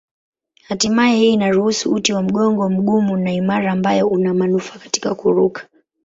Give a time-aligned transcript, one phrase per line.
[0.67, 5.67] Hatimaye hii inaruhusu uti wa mgongo mgumu na imara ambayo una manufaa katika kuruka.